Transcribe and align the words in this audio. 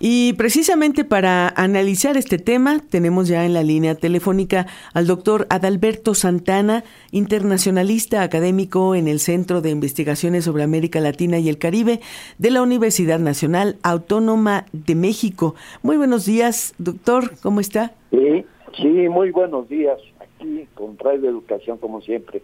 Y 0.00 0.32
precisamente 0.32 1.04
para 1.04 1.48
analizar 1.48 2.16
este 2.16 2.38
tema, 2.38 2.80
tenemos 2.90 3.28
ya 3.28 3.44
en 3.44 3.52
la 3.52 3.62
línea 3.62 3.94
telefónica 3.94 4.66
al 4.94 5.06
doctor 5.06 5.46
Adalberto 5.50 6.14
Santana, 6.14 6.82
internacionalista 7.12 8.22
académico 8.22 8.94
en 8.94 9.06
el 9.06 9.20
Centro 9.20 9.60
de 9.60 9.70
Investigaciones 9.70 10.44
sobre 10.44 10.64
América 10.64 11.00
Latina 11.00 11.38
y 11.38 11.48
el 11.48 11.58
Caribe 11.58 12.00
de 12.38 12.50
la 12.50 12.62
Universidad 12.62 13.20
Nacional 13.20 13.76
Autónoma 13.82 14.66
de 14.72 14.94
México. 14.94 15.54
Muy 15.82 15.96
buenos 15.96 16.26
días, 16.26 16.74
doctor, 16.78 17.38
¿cómo 17.42 17.60
está? 17.60 17.92
Sí, 18.10 18.44
sí, 18.76 19.08
muy 19.08 19.30
buenos 19.30 19.68
días. 19.68 19.98
Aquí 20.18 20.66
con 20.74 20.98
Radio 20.98 21.30
Educación, 21.30 21.78
como 21.78 22.00
siempre. 22.00 22.42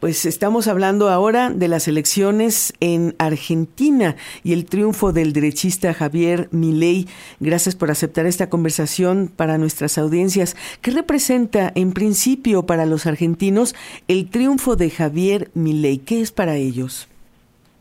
Pues 0.00 0.26
estamos 0.26 0.68
hablando 0.68 1.08
ahora 1.08 1.50
de 1.50 1.68
las 1.68 1.88
elecciones 1.88 2.72
en 2.80 3.14
Argentina 3.18 4.16
y 4.44 4.52
el 4.52 4.66
triunfo 4.66 5.12
del 5.12 5.32
derechista 5.32 5.94
Javier 5.94 6.48
Milei. 6.50 7.06
Gracias 7.40 7.74
por 7.74 7.90
aceptar 7.90 8.26
esta 8.26 8.50
conversación 8.50 9.30
para 9.34 9.58
nuestras 9.58 9.96
audiencias. 9.98 10.54
¿Qué 10.82 10.90
representa 10.90 11.72
en 11.74 11.92
principio 11.92 12.66
para 12.66 12.86
los 12.86 13.06
argentinos 13.06 13.74
el 14.06 14.28
triunfo 14.30 14.76
de 14.76 14.90
Javier 14.90 15.50
Milei? 15.54 15.98
¿Qué 15.98 16.20
es 16.20 16.30
para 16.30 16.56
ellos? 16.56 17.08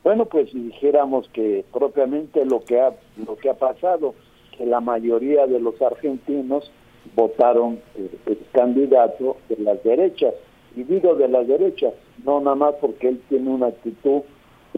Bueno, 0.04 0.26
pues 0.26 0.52
si 0.52 0.60
dijéramos 0.60 1.28
que 1.30 1.66
propiamente 1.74 2.46
lo 2.46 2.64
que 2.64 2.80
ha 2.80 2.94
lo 3.26 3.36
que 3.38 3.50
ha 3.50 3.56
pasado, 3.56 4.14
que 4.58 4.66
la 4.66 4.80
mayoría 4.80 5.48
de 5.48 5.60
los 5.60 5.82
argentinos 5.82 6.72
votaron 7.16 7.80
el, 7.96 8.12
el 8.26 8.40
candidato 8.54 9.38
de 9.50 9.58
las 9.58 9.84
derechas 9.84 10.34
y 10.76 10.84
de 10.84 11.28
la 11.30 11.44
derecha, 11.44 11.92
no 12.26 12.40
nada 12.42 12.56
más 12.56 12.76
porque 12.82 13.10
él 13.10 13.22
tiene 13.30 13.50
una 13.50 13.68
actitud 13.68 14.22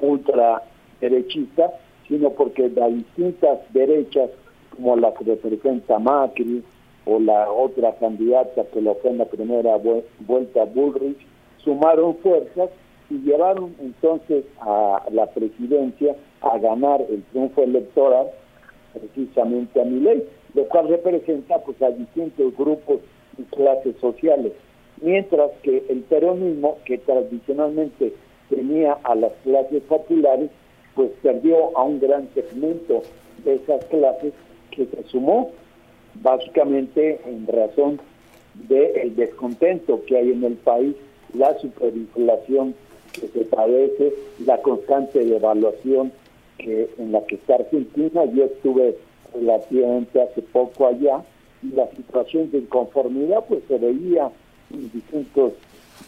ultra 0.02 0.64
derechista, 1.02 1.72
sino 2.08 2.30
porque 2.32 2.70
las 2.70 2.94
distintas 2.94 3.60
derechas, 3.74 4.30
como 4.76 4.96
la 4.96 5.14
que 5.14 5.26
representa 5.26 5.98
Macri 5.98 6.64
o 7.06 7.20
la 7.20 7.50
otra 7.52 7.96
candidata 7.96 8.66
que 8.72 8.82
lo 8.82 8.96
fue 8.96 9.12
en 9.12 9.18
la 9.18 9.26
primera 9.26 9.78
vuelta 10.20 10.66
Bullrich, 10.66 11.18
sumaron 11.64 12.16
fuerzas 12.18 12.70
y 13.10 13.16
llevaron 13.20 13.76
entonces 13.80 14.46
a 14.60 15.04
la 15.12 15.26
presidencia 15.28 16.16
a 16.42 16.58
ganar 16.60 17.02
el 17.10 17.24
triunfo 17.32 17.64
electoral 17.64 18.28
precisamente 18.94 19.82
a 19.82 19.86
mi 19.86 20.00
ley, 20.00 20.24
lo 20.54 20.66
cual 20.66 20.90
representa 20.90 21.60
pues 21.60 21.82
a 21.82 21.90
distintos 21.90 22.56
grupos 22.56 23.00
y 23.38 23.44
clases 23.44 23.96
sociales 24.00 24.54
mientras 25.02 25.52
que 25.64 25.84
el 25.90 26.02
peronismo, 26.02 26.78
que 26.86 26.98
tradicionalmente 26.98 28.14
tenía 28.50 28.94
a 29.04 29.16
las 29.16 29.34
clases 29.44 29.82
populares, 29.84 30.50
pues 30.96 31.12
perdió 31.22 31.78
a 31.78 31.84
un 31.84 32.00
gran 32.00 32.28
segmento 32.34 33.04
de 33.44 33.56
esas 33.56 33.84
clases 33.86 34.34
que 34.72 34.86
se 34.86 35.04
sumó 35.04 35.52
básicamente 36.22 37.20
en 37.26 37.46
razón 37.48 38.00
del 38.68 39.16
descontento 39.16 40.04
que 40.06 40.18
hay 40.18 40.32
en 40.32 40.44
el 40.44 40.56
país, 40.56 40.96
la 41.34 41.58
superinflación 41.60 42.74
que 43.14 43.28
se 43.28 43.46
padece, 43.46 44.14
la 44.46 44.62
constante 44.62 45.24
devaluación 45.24 46.12
que 46.58 46.90
en 46.98 47.12
la 47.12 47.22
que 47.26 47.36
está 47.36 47.56
Argentina. 47.56 48.26
Yo 48.26 48.46
estuve 48.46 48.98
relativamente 49.34 50.22
hace 50.22 50.42
poco 50.42 50.88
allá 50.88 51.24
y 51.62 51.76
la 51.76 51.88
situación 51.92 52.50
de 52.52 52.60
inconformidad 52.60 53.46
pues 53.48 53.62
se 53.68 53.78
veía 53.78 54.32
distintos 54.70 55.54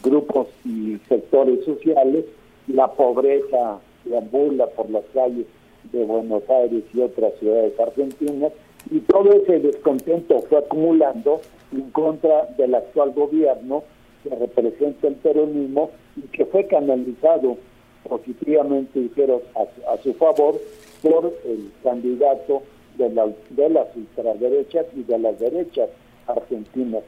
grupos 0.02 0.48
y 0.64 0.98
sectores 1.08 1.64
sociales, 1.64 2.24
la 2.66 2.88
pobreza 2.92 3.80
deambula 4.04 4.66
por 4.68 4.90
las 4.90 5.04
calles 5.12 5.46
de 5.92 6.04
Buenos 6.04 6.48
Aires 6.48 6.84
y 6.92 7.00
otras 7.00 7.32
ciudades 7.38 7.78
argentinas, 7.78 8.52
y 8.90 9.00
todo 9.00 9.32
ese 9.32 9.60
descontento 9.60 10.40
fue 10.42 10.58
acumulando 10.58 11.40
en 11.72 11.90
contra 11.90 12.46
del 12.56 12.74
actual 12.74 13.12
gobierno 13.12 13.84
que 14.22 14.34
representa 14.34 15.08
el 15.08 15.14
peronismo 15.16 15.90
y 16.16 16.22
que 16.28 16.44
fue 16.46 16.66
canalizado 16.66 17.56
positivamente, 18.08 19.00
dijeron, 19.00 19.40
a, 19.54 19.96
su 19.98 20.14
favor 20.14 20.58
por 21.02 21.32
el 21.44 21.70
candidato 21.82 22.62
de, 22.96 23.08
de 23.50 23.68
las 23.68 23.94
ultraderechas 23.94 24.86
y 24.96 25.02
de 25.02 25.18
las 25.18 25.38
derechas 25.38 25.90
argentinas. 26.26 27.02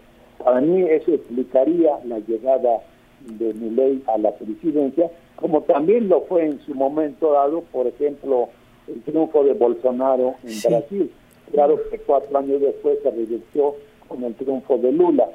Para 0.45 0.61
mí 0.61 0.83
eso 0.83 1.13
explicaría 1.13 1.99
la 2.05 2.19
llegada 2.19 2.81
de 3.21 3.55
Milei 3.55 4.03
a 4.07 4.19
la 4.19 4.33
presidencia, 4.33 5.11
como 5.37 5.63
también 5.63 6.09
lo 6.09 6.23
fue 6.23 6.47
en 6.47 6.61
su 6.61 6.75
momento 6.75 7.33
dado, 7.33 7.63
por 7.73 7.87
ejemplo, 7.87 8.49
el 8.89 9.01
triunfo 9.03 9.45
de 9.45 9.55
Bolsonaro 9.55 10.35
en 10.45 10.61
Brasil. 10.69 11.11
Claro 11.53 11.79
que 11.91 11.99
cuatro 11.99 12.37
años 12.39 12.61
después 12.61 12.99
se 13.03 13.11
revirtió 13.11 13.75
con 14.09 14.25
el 14.25 14.35
triunfo 14.35 14.79
de 14.79 14.93
Lula. 14.93 15.29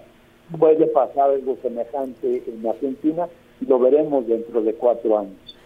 Puede 0.57 0.87
pasar 0.87 1.31
algo 1.31 1.57
semejante 1.61 2.43
en 2.47 2.65
Argentina 2.67 3.27
y 3.61 3.65
lo 3.65 3.79
veremos 3.79 4.27
dentro 4.27 4.61
de 4.61 4.73
cuatro 4.73 5.19
años. 5.19 5.57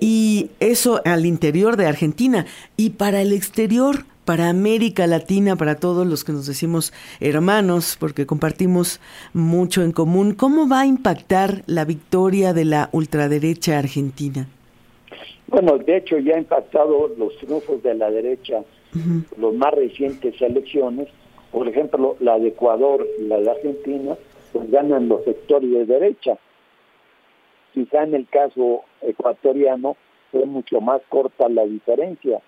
Y 0.00 0.50
eso 0.60 1.00
al 1.04 1.26
interior 1.26 1.76
de 1.76 1.86
Argentina. 1.86 2.46
¿Y 2.76 2.90
para 2.90 3.20
el 3.22 3.32
exterior? 3.32 4.04
Para 4.28 4.50
América 4.50 5.06
Latina, 5.06 5.56
para 5.56 5.76
todos 5.76 6.06
los 6.06 6.22
que 6.22 6.32
nos 6.32 6.46
decimos 6.46 6.92
hermanos, 7.18 7.96
porque 7.98 8.26
compartimos 8.26 9.00
mucho 9.32 9.82
en 9.82 9.90
común. 9.90 10.34
¿Cómo 10.34 10.68
va 10.68 10.80
a 10.80 10.86
impactar 10.86 11.62
la 11.64 11.86
victoria 11.86 12.52
de 12.52 12.66
la 12.66 12.90
ultraderecha 12.92 13.78
argentina? 13.78 14.46
Bueno, 15.46 15.78
de 15.78 15.96
hecho 15.96 16.18
ya 16.18 16.34
ha 16.34 16.38
impactado 16.38 17.08
los 17.16 17.38
triunfos 17.38 17.82
de 17.82 17.94
la 17.94 18.10
derecha, 18.10 18.64
los 19.38 19.54
más 19.54 19.72
recientes 19.72 20.34
elecciones, 20.42 21.08
por 21.50 21.66
ejemplo, 21.66 22.16
la 22.20 22.38
de 22.38 22.48
Ecuador 22.48 23.06
y 23.18 23.28
la 23.28 23.38
de 23.38 23.50
Argentina, 23.50 24.14
pues 24.52 24.70
ganan 24.70 25.08
los 25.08 25.24
sectores 25.24 25.70
de 25.70 25.86
derecha. 25.86 26.36
Quizá 27.72 28.02
en 28.02 28.14
el 28.14 28.28
caso 28.28 28.82
ecuatoriano 29.00 29.96
fue 30.30 30.44
mucho 30.44 30.82
más 30.82 31.00
corta 31.08 31.48
la 31.48 31.64
diferencia 31.64 32.42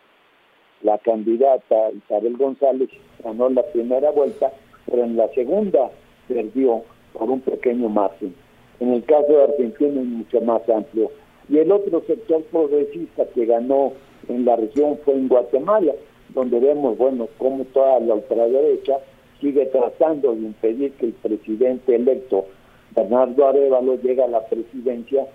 la 0.82 0.98
candidata 0.98 1.90
Isabel 1.90 2.36
González 2.36 2.88
ganó 3.22 3.48
la 3.50 3.62
primera 3.62 4.10
vuelta, 4.10 4.52
pero 4.86 5.04
en 5.04 5.16
la 5.16 5.28
segunda 5.28 5.90
perdió 6.28 6.82
por 7.12 7.30
un 7.30 7.40
pequeño 7.40 7.88
margen. 7.88 8.34
En 8.80 8.94
el 8.94 9.04
caso 9.04 9.28
de 9.28 9.42
Argentina 9.44 10.00
es 10.00 10.06
mucho 10.06 10.40
más 10.40 10.68
amplio. 10.68 11.10
Y 11.48 11.58
el 11.58 11.70
otro 11.70 12.02
sector 12.06 12.42
progresista 12.44 13.26
que 13.34 13.44
ganó 13.44 13.92
en 14.28 14.44
la 14.44 14.56
región 14.56 14.98
fue 15.04 15.14
en 15.14 15.28
Guatemala, 15.28 15.92
donde 16.30 16.60
vemos, 16.60 16.96
bueno, 16.96 17.28
cómo 17.38 17.64
toda 17.64 18.00
la 18.00 18.14
ultraderecha 18.14 18.98
sigue 19.40 19.66
tratando 19.66 20.34
de 20.34 20.42
impedir 20.42 20.92
que 20.92 21.06
el 21.06 21.12
presidente 21.12 21.96
electo 21.96 22.46
Bernardo 22.94 23.48
Arevalo 23.48 23.96
llegue 24.00 24.22
a 24.22 24.28
la 24.28 24.44
presidencia 24.46 25.26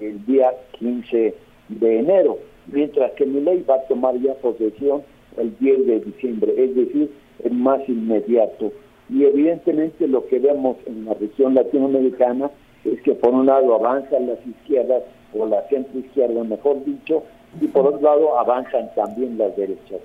el 0.00 0.24
día 0.26 0.52
15 0.78 1.34
de 1.68 1.98
enero 1.98 2.38
mientras 2.66 3.12
que 3.12 3.26
mi 3.26 3.40
ley 3.40 3.64
va 3.68 3.76
a 3.76 3.86
tomar 3.88 4.18
ya 4.20 4.34
posesión 4.34 5.02
el 5.36 5.56
10 5.58 5.86
de 5.86 6.00
diciembre, 6.00 6.54
es 6.56 6.74
decir, 6.74 7.10
el 7.42 7.52
más 7.52 7.86
inmediato. 7.88 8.72
Y 9.10 9.24
evidentemente 9.24 10.06
lo 10.06 10.26
que 10.26 10.38
vemos 10.38 10.76
en 10.86 11.04
la 11.04 11.14
región 11.14 11.54
latinoamericana 11.54 12.50
es 12.84 13.00
que 13.02 13.12
por 13.14 13.34
un 13.34 13.46
lado 13.46 13.74
avanzan 13.74 14.26
las 14.26 14.38
izquierdas, 14.46 15.02
o 15.36 15.46
la 15.46 15.66
centro 15.68 15.98
izquierda 15.98 16.44
mejor 16.44 16.84
dicho, 16.84 17.24
y 17.60 17.66
por 17.66 17.86
otro 17.86 18.00
lado 18.00 18.38
avanzan 18.38 18.94
también 18.94 19.36
las 19.36 19.56
derechas. 19.56 20.00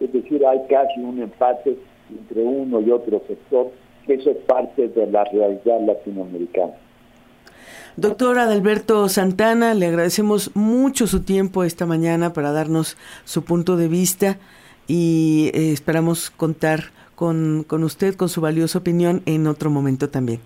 Es 0.00 0.12
decir, 0.12 0.44
hay 0.44 0.60
casi 0.68 1.00
un 1.00 1.22
empate 1.22 1.76
entre 2.10 2.42
uno 2.42 2.80
y 2.80 2.90
otro 2.90 3.22
sector, 3.28 3.70
que 4.06 4.14
eso 4.14 4.30
es 4.30 4.38
parte 4.38 4.88
de 4.88 5.06
la 5.06 5.24
realidad 5.24 5.80
latinoamericana. 5.86 6.72
Doctor 7.96 8.38
Adalberto 8.38 9.06
Santana, 9.08 9.74
le 9.74 9.86
agradecemos 9.86 10.50
mucho 10.54 11.06
su 11.06 11.22
tiempo 11.22 11.62
esta 11.62 11.84
mañana 11.84 12.32
para 12.32 12.50
darnos 12.50 12.96
su 13.24 13.44
punto 13.44 13.76
de 13.76 13.88
vista 13.88 14.38
y 14.88 15.50
eh, 15.52 15.72
esperamos 15.72 16.30
contar 16.30 16.84
con, 17.14 17.64
con 17.66 17.84
usted, 17.84 18.14
con 18.14 18.30
su 18.30 18.40
valiosa 18.40 18.78
opinión 18.78 19.22
en 19.26 19.46
otro 19.46 19.68
momento 19.68 20.08
también. 20.08 20.40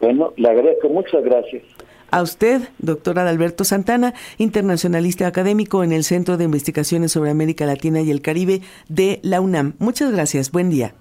Bueno, 0.00 0.32
le 0.36 0.48
agradezco, 0.48 0.88
muchas 0.88 1.22
gracias. 1.22 1.62
A 2.10 2.22
usted, 2.22 2.62
doctor 2.78 3.18
Adalberto 3.18 3.64
Santana, 3.64 4.12
internacionalista 4.38 5.26
académico 5.26 5.84
en 5.84 5.92
el 5.92 6.04
Centro 6.04 6.36
de 6.36 6.44
Investigaciones 6.44 7.12
sobre 7.12 7.30
América 7.30 7.66
Latina 7.66 8.02
y 8.02 8.10
el 8.10 8.20
Caribe 8.20 8.62
de 8.88 9.20
la 9.22 9.40
UNAM. 9.40 9.74
Muchas 9.78 10.12
gracias, 10.12 10.50
buen 10.50 10.70
día. 10.70 10.92